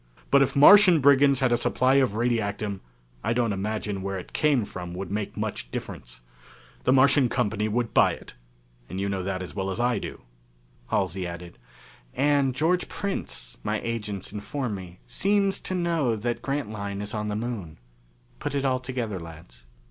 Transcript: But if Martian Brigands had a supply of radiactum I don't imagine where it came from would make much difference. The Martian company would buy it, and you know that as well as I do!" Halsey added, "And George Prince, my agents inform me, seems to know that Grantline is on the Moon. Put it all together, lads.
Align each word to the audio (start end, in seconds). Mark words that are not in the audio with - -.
But 0.31 0.41
if 0.41 0.55
Martian 0.55 0.99
Brigands 0.99 1.41
had 1.41 1.51
a 1.51 1.57
supply 1.57 1.97
of 1.97 2.15
radiactum 2.15 2.81
I 3.23 3.33
don't 3.33 3.53
imagine 3.53 4.01
where 4.01 4.17
it 4.17 4.33
came 4.33 4.65
from 4.65 4.95
would 4.95 5.11
make 5.11 5.37
much 5.37 5.69
difference. 5.69 6.21
The 6.85 6.91
Martian 6.91 7.29
company 7.29 7.67
would 7.67 7.93
buy 7.93 8.13
it, 8.13 8.33
and 8.89 8.99
you 8.99 9.07
know 9.07 9.21
that 9.21 9.43
as 9.43 9.53
well 9.55 9.69
as 9.69 9.79
I 9.79 9.99
do!" 9.99 10.23
Halsey 10.89 11.27
added, 11.27 11.59
"And 12.15 12.55
George 12.55 12.89
Prince, 12.89 13.59
my 13.63 13.79
agents 13.81 14.33
inform 14.33 14.73
me, 14.73 15.01
seems 15.05 15.59
to 15.59 15.75
know 15.75 16.15
that 16.15 16.41
Grantline 16.41 16.99
is 16.99 17.13
on 17.13 17.27
the 17.27 17.35
Moon. 17.35 17.77
Put 18.39 18.55
it 18.55 18.65
all 18.65 18.79
together, 18.79 19.19
lads. 19.19 19.67